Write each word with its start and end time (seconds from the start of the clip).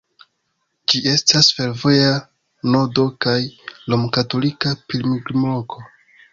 Ĝi 0.93 1.01
estas 1.11 1.49
fervoja 1.57 2.15
nodo 2.77 3.07
kaj 3.27 3.37
romkatolika 3.95 4.77
pilgrimloko. 4.91 5.89